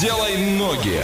Делай 0.00 0.36
ноги. 0.36 1.02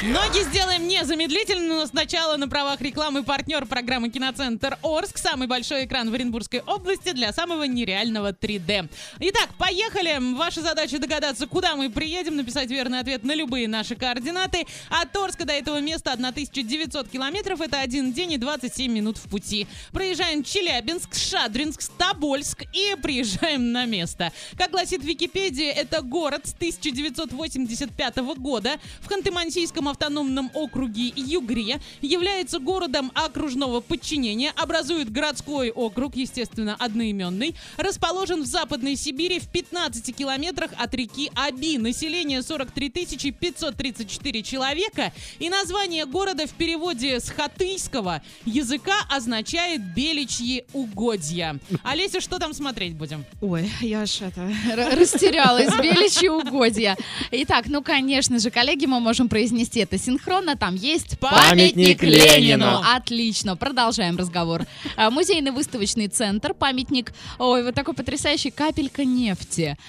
Ноги 0.00 0.44
сделаем 0.44 0.86
незамедлительно, 0.86 1.74
но 1.74 1.86
сначала 1.86 2.36
на 2.36 2.46
правах 2.46 2.80
рекламы 2.80 3.24
партнер 3.24 3.66
программы 3.66 4.10
«Киноцентр 4.10 4.78
Орск». 4.84 5.18
Самый 5.18 5.48
большой 5.48 5.86
экран 5.86 6.08
в 6.08 6.14
Оренбургской 6.14 6.60
области 6.60 7.10
для 7.10 7.32
самого 7.32 7.64
нереального 7.64 8.30
3D. 8.30 8.88
Итак, 9.18 9.48
поехали. 9.58 10.18
Ваша 10.36 10.62
задача 10.62 11.00
догадаться, 11.00 11.48
куда 11.48 11.74
мы 11.74 11.90
приедем, 11.90 12.36
написать 12.36 12.70
верный 12.70 13.00
ответ 13.00 13.24
на 13.24 13.34
любые 13.34 13.66
наши 13.66 13.96
координаты. 13.96 14.68
От 14.88 15.16
Орска 15.16 15.44
до 15.44 15.52
этого 15.52 15.80
места 15.80 16.12
1900 16.12 17.08
километров. 17.08 17.60
Это 17.60 17.80
один 17.80 18.12
день 18.12 18.34
и 18.34 18.38
27 18.38 18.92
минут 18.92 19.18
в 19.18 19.28
пути. 19.28 19.66
Проезжаем 19.90 20.44
Челябинск, 20.44 21.16
Шадринск, 21.16 21.82
Тобольск 21.98 22.62
и 22.72 22.94
приезжаем 23.02 23.72
на 23.72 23.84
место. 23.84 24.32
Как 24.56 24.70
гласит 24.70 25.02
Википедия, 25.02 25.72
это 25.72 26.02
город 26.02 26.42
с 26.46 26.54
1985 26.54 28.16
года 28.36 28.76
в 29.00 29.08
Ханты-Мансийском 29.10 29.87
автономном 29.88 30.50
округе 30.54 31.12
Югре, 31.16 31.80
является 32.02 32.58
городом 32.58 33.12
окружного 33.14 33.80
подчинения, 33.80 34.52
образует 34.56 35.10
городской 35.10 35.70
округ, 35.70 36.16
естественно, 36.16 36.76
одноименный, 36.78 37.54
расположен 37.76 38.42
в 38.42 38.46
Западной 38.46 38.96
Сибири 38.96 39.38
в 39.38 39.48
15 39.48 40.14
километрах 40.14 40.70
от 40.76 40.94
реки 40.94 41.30
Аби. 41.34 41.78
Население 41.78 42.42
43 42.42 42.88
534 42.90 44.42
человека. 44.42 45.12
И 45.38 45.48
название 45.48 46.06
города 46.06 46.46
в 46.46 46.52
переводе 46.52 47.20
с 47.20 47.30
хатыйского 47.30 48.22
языка 48.44 48.94
означает 49.10 49.94
«беличьи 49.94 50.64
угодья». 50.72 51.58
Олеся, 51.84 52.20
что 52.20 52.38
там 52.38 52.52
смотреть 52.52 52.94
будем? 52.94 53.24
Ой, 53.40 53.70
я 53.80 54.06
ж 54.06 54.22
это 54.22 54.50
растерялась. 54.96 55.74
Беличьи 55.76 56.28
угодья. 56.28 56.96
Итак, 57.30 57.66
ну, 57.68 57.82
конечно 57.82 58.38
же, 58.38 58.50
коллеги, 58.50 58.86
мы 58.86 59.00
можем 59.00 59.28
произнести 59.28 59.77
это 59.78 59.98
синхронно. 59.98 60.56
Там 60.56 60.74
есть 60.74 61.18
Памятник 61.18 62.02
Ленину. 62.02 62.82
Отлично, 62.94 63.56
продолжаем 63.56 64.16
разговор. 64.16 64.62
А, 64.96 65.10
Музейный 65.10 65.50
выставочный 65.50 66.08
центр, 66.08 66.54
памятник, 66.54 67.12
ой, 67.38 67.64
вот 67.64 67.74
такой 67.74 67.94
потрясающий, 67.94 68.50
капелька 68.50 69.04
нефти. 69.04 69.76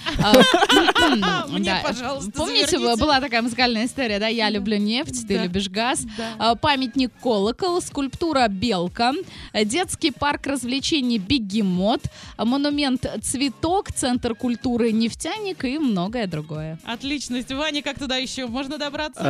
А, 1.22 1.48
Мне, 1.48 1.80
пожалуйста, 1.84 2.32
Помните, 2.32 2.78
была 2.78 3.20
такая 3.20 3.42
музыкальная 3.42 3.86
история, 3.86 4.20
да? 4.20 4.28
Я 4.28 4.50
люблю 4.50 4.78
нефть, 4.78 5.28
ты 5.28 5.38
любишь 5.38 5.70
газ. 5.70 6.04
А, 6.38 6.56
Памятник 6.56 7.12
колокол, 7.22 7.82
скульптура 7.82 8.48
белка, 8.48 9.14
э, 9.54 9.66
детский 9.66 10.12
парк 10.12 10.48
развлечений 10.48 11.18
бегемот, 11.18 12.02
а, 12.38 12.46
монумент 12.46 13.06
цветок, 13.22 13.92
центр 13.92 14.36
культуры 14.36 14.92
нефтяник 14.92 15.64
и 15.66 15.78
многое 15.80 16.28
другое. 16.28 16.80
Отлично. 16.84 17.40
Ваня, 17.50 17.82
как 17.82 18.00
туда 18.00 18.18
еще 18.18 18.48
можно 18.48 18.78
добраться? 18.78 19.22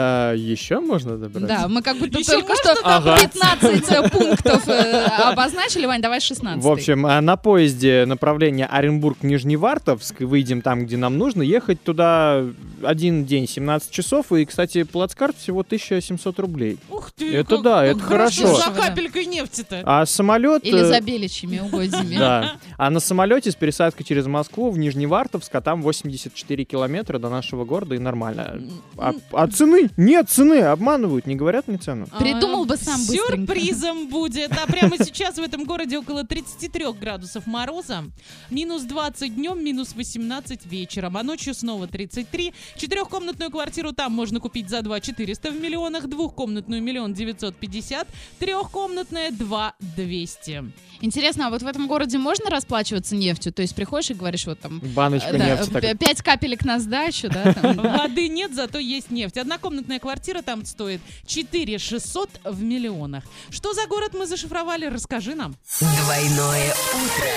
Еще 0.49 0.79
можно 0.79 1.17
добраться? 1.17 1.47
Да, 1.47 1.67
мы 1.67 1.81
как 1.81 1.97
будто 1.97 2.17
Еще 2.17 2.31
только 2.31 2.55
что 2.55 2.75
Ага. 2.83 3.17
15 3.19 4.11
пунктов 4.11 4.67
э, 4.67 5.05
обозначили. 5.05 5.85
Вань, 5.85 6.01
давай 6.01 6.19
16. 6.19 6.63
В 6.63 6.67
общем, 6.67 7.05
а, 7.05 7.21
на 7.21 7.37
поезде 7.37 8.05
направление 8.07 8.65
Оренбург-Нижневартовск, 8.65 10.21
выйдем 10.21 10.61
там, 10.61 10.85
где 10.85 10.97
нам 10.97 11.17
нужно, 11.17 11.43
ехать 11.43 11.83
туда 11.83 12.45
один 12.83 13.25
день, 13.25 13.47
17 13.47 13.91
часов, 13.91 14.31
и, 14.31 14.45
кстати, 14.45 14.83
плацкарт 14.83 15.37
всего 15.37 15.61
1700 15.61 16.39
рублей. 16.39 16.77
Ух 16.89 17.11
ты, 17.11 17.35
Это 17.35 17.55
как- 17.55 17.63
да, 17.63 17.81
как 17.81 17.95
это 17.97 18.05
хорошо. 18.05 18.55
За 18.55 18.71
капелькой 18.71 19.25
нефти-то. 19.25 19.83
А 19.85 20.05
самолет... 20.05 20.65
Или 20.65 20.81
э, 20.81 20.85
за 20.85 21.01
беличьими 21.01 21.59
угодьями. 21.59 22.17
Да. 22.29 22.55
А 22.77 22.89
на 22.89 22.99
самолете 22.99 23.51
с 23.51 23.55
пересадкой 23.55 24.05
через 24.05 24.25
Москву 24.25 24.71
в 24.71 24.77
Нижневартовск, 24.77 25.53
а 25.55 25.61
там 25.61 25.81
84 25.81 26.63
километра 26.65 27.17
до 27.17 27.29
нашего 27.29 27.63
города, 27.65 27.95
и 27.95 27.99
нормально. 27.99 28.61
А, 28.97 29.13
а 29.31 29.47
цены? 29.47 29.89
Нет 29.95 30.29
цены, 30.39 30.61
обманывают, 30.61 31.27
не 31.27 31.35
говорят 31.35 31.67
мне 31.67 31.77
цену. 31.77 32.07
Придумал 32.17 32.65
бы 32.65 32.77
сам 32.77 32.99
быстренько. 33.05 33.53
Сюрпризом 33.53 34.07
будет. 34.07 34.51
А 34.51 34.65
прямо 34.67 34.97
сейчас 34.97 35.35
в 35.35 35.41
этом 35.41 35.65
городе 35.65 35.97
около 35.97 36.23
33 36.23 36.93
градусов 36.99 37.45
мороза. 37.45 38.05
Минус 38.49 38.83
20 38.83 39.35
днем, 39.35 39.63
минус 39.63 39.95
18 39.95 40.65
вечером. 40.65 41.17
А 41.17 41.23
ночью 41.23 41.53
снова 41.53 41.87
33. 41.87 42.53
Четырехкомнатную 42.77 43.51
квартиру 43.51 43.91
там 43.91 44.13
можно 44.13 44.39
купить 44.39 44.69
за 44.69 44.81
2 44.81 45.01
400 45.01 45.51
в 45.51 45.61
миллионах. 45.61 46.07
Двухкомнатную 46.07 46.81
миллион 46.81 47.13
950. 47.13 48.07
Трехкомнатная 48.39 49.31
2 49.31 49.73
200. 49.95 50.63
Интересно, 51.01 51.47
а 51.47 51.49
вот 51.49 51.61
в 51.61 51.67
этом 51.67 51.87
городе 51.87 52.17
можно 52.17 52.49
расплачиваться 52.49 53.15
нефтью? 53.15 53.53
То 53.53 53.61
есть 53.61 53.73
приходишь 53.73 54.11
и 54.11 54.13
говоришь, 54.13 54.45
вот 54.45 54.59
там... 54.59 54.79
Баночка 54.79 55.29
э, 55.29 55.37
да, 55.37 55.45
нефти. 55.45 55.97
Пять 55.97 56.21
капелек 56.21 56.65
на 56.65 56.79
сдачу, 56.79 57.29
да? 57.29 57.53
там. 57.53 57.77
Воды 57.77 58.27
нет, 58.27 58.53
зато 58.53 58.79
есть 58.79 59.09
нефть. 59.09 59.37
Однокомнатная 59.37 59.99
квартира 59.99 60.28
там 60.41 60.65
стоит 60.65 61.01
4 61.25 61.77
600 61.77 62.29
в 62.43 62.61
миллионах. 62.61 63.23
Что 63.49 63.73
за 63.73 63.85
город 63.87 64.13
мы 64.13 64.25
зашифровали? 64.25 64.85
Расскажи 64.85 65.35
нам. 65.35 65.55
Двойное 65.79 66.73
утро. 66.93 67.31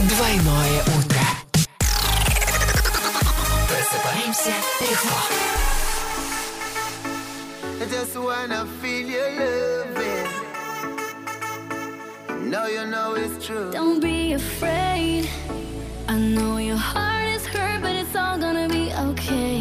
Двойное 0.00 0.82
утро. 0.98 1.20
Просыпаемся 3.68 4.54
легко. 4.80 5.16
I 7.78 7.84
just 7.88 8.16
wanna 8.16 8.66
feel 8.80 9.06
your 9.06 9.30
loving. 9.38 10.26
Know 12.50 12.66
you 12.66 12.86
know 12.86 13.14
it's 13.14 13.44
true. 13.44 13.70
Don't 13.72 14.00
be 14.00 14.34
afraid. 14.34 15.28
I 16.08 16.16
know 16.16 16.58
your 16.58 16.76
heart 16.76 17.26
is 17.26 17.44
hurt, 17.46 17.82
but 17.82 17.94
it's 17.96 18.14
all 18.14 18.38
gonna 18.38 18.68
be 18.68 18.92
okay. 19.10 19.55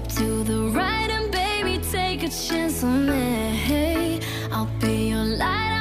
Swipe 0.00 0.12
to 0.12 0.44
the 0.44 0.62
right 0.70 1.10
and 1.10 1.30
baby, 1.30 1.78
take 1.90 2.22
a 2.22 2.28
chance 2.28 2.82
on 2.84 3.06
me. 3.06 4.20
I'll 4.50 4.68
be 4.80 5.10
your 5.10 5.24
light, 5.24 5.79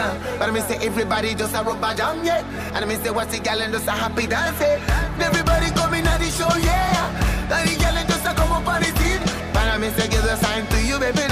dancer. 0.00 0.38
But 0.38 0.48
I 0.48 0.52
mean 0.52 0.62
say 0.62 0.78
everybody 0.86 1.34
just 1.34 1.54
a 1.54 1.62
rubber 1.62 1.94
jam, 1.94 2.24
yeah. 2.24 2.74
And 2.74 2.84
I 2.84 2.86
mean 2.86 3.00
say 3.02 3.10
what's 3.10 3.32
the 3.36 3.42
gal 3.42 3.60
and 3.60 3.72
just 3.72 3.86
a 3.86 3.92
happy 3.92 4.26
dance, 4.26 4.60
yeah. 4.60 5.26
Everybody 5.28 5.70
coming 5.70 6.06
at 6.06 6.18
the 6.18 6.30
show, 6.30 6.52
yeah. 6.58 7.54
And 7.54 7.68
the 7.68 7.74
gal 7.78 7.94
just 8.06 8.26
a 8.26 8.34
come 8.34 8.52
up 8.52 8.66
on 8.66 8.80
the 8.80 8.90
scene. 8.98 9.22
But 9.52 9.68
I 9.68 9.78
mean 9.78 9.92
say 9.92 10.08
give 10.08 10.22
the 10.22 10.36
sign 10.36 10.66
to 10.66 10.78
you, 10.82 10.98
baby. 10.98 11.29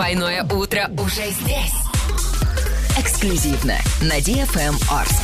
Двойное 0.00 0.44
утро 0.44 0.90
уже 0.96 1.30
здесь. 1.30 1.74
Эксклюзивно 2.96 3.76
на 4.00 4.16
DFM 4.18 4.74
Орск. 4.90 5.20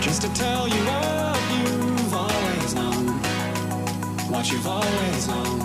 Just 0.00 0.22
to 0.22 0.28
tell 0.32 0.68
you 0.68 0.80
what 0.86 1.36
you've 1.50 2.14
always 2.14 2.74
known, 2.76 3.18
what 4.30 4.48
you've 4.48 4.64
always 4.64 5.26
known. 5.26 5.60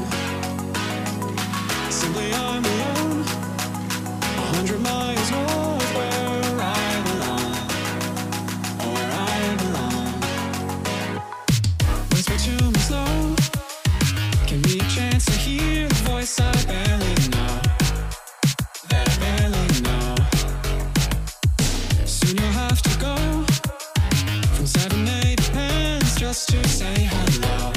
Simply 1.91 2.33
on 2.33 2.63
the 2.63 2.77
own, 2.97 3.23
a 4.35 4.55
hundred 4.55 4.81
miles 4.81 5.29
northwest. 5.29 6.18
just 26.29 26.49
to 26.49 26.69
say 26.69 26.93
hello. 27.09 27.68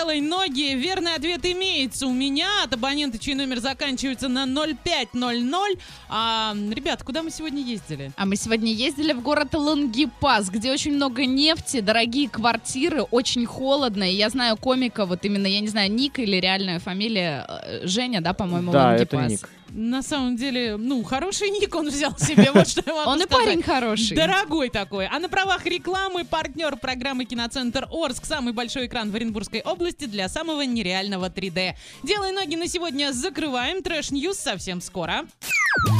делай 0.00 0.20
ноги. 0.20 0.74
Верный 0.74 1.14
ответ 1.14 1.44
имеется 1.44 2.06
у 2.06 2.12
меня 2.12 2.64
от 2.64 2.72
абонента, 2.72 3.18
чей 3.18 3.34
номер 3.34 3.60
заканчивается 3.60 4.28
на 4.28 4.46
0500. 4.46 5.78
А, 6.08 6.54
ребят, 6.70 7.02
куда 7.02 7.22
мы 7.22 7.30
сегодня 7.30 7.62
ездили? 7.62 8.10
А 8.16 8.24
мы 8.24 8.36
сегодня 8.36 8.72
ездили 8.72 9.12
в 9.12 9.20
город 9.20 9.54
Лангипас, 9.54 10.48
где 10.48 10.72
очень 10.72 10.94
много 10.94 11.26
нефти, 11.26 11.80
дорогие 11.80 12.28
квартиры, 12.28 13.02
очень 13.02 13.44
холодно. 13.44 14.10
И 14.10 14.14
я 14.14 14.30
знаю 14.30 14.56
комика, 14.56 15.04
вот 15.04 15.24
именно, 15.24 15.46
я 15.46 15.60
не 15.60 15.68
знаю, 15.68 15.92
Ник 15.92 16.18
или 16.18 16.36
реальная 16.36 16.78
фамилия 16.78 17.44
э, 17.48 17.86
Женя, 17.86 18.22
да, 18.22 18.32
по-моему, 18.32 18.72
да, 18.72 18.86
Лангипас. 18.86 19.20
Это 19.20 19.30
Ник 19.30 19.50
на 19.72 20.02
самом 20.02 20.36
деле, 20.36 20.76
ну, 20.76 21.02
хороший 21.02 21.50
ник 21.50 21.74
он 21.74 21.88
взял 21.88 22.16
себе, 22.18 22.50
вот 22.54 22.68
что 22.68 22.82
я 22.86 22.94
могу 22.94 23.10
Он 23.10 23.22
и 23.22 23.26
парень 23.26 23.62
хороший. 23.62 24.16
Дорогой 24.16 24.70
такой. 24.70 25.06
А 25.06 25.18
на 25.18 25.28
правах 25.28 25.66
рекламы 25.66 26.24
партнер 26.24 26.76
программы 26.76 27.24
«Киноцентр 27.24 27.88
Орск» 27.90 28.24
самый 28.24 28.52
большой 28.52 28.86
экран 28.86 29.10
в 29.10 29.14
Оренбургской 29.14 29.60
области 29.62 30.04
для 30.06 30.28
самого 30.28 30.62
нереального 30.62 31.28
3D. 31.28 31.74
«Делай 32.02 32.32
ноги» 32.32 32.56
на 32.56 32.68
сегодня 32.68 33.12
закрываем. 33.12 33.82
Trash-news 33.82 34.38
совсем 34.38 34.80
скоро. 34.80 35.24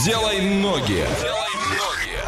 «Делай 0.05 0.41
ноги». 0.41 1.05
«Делай 1.21 1.55
ноги». 1.79 2.20